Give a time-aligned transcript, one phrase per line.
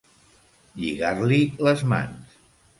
[0.79, 1.39] Lligar-li
[1.69, 2.37] les mans.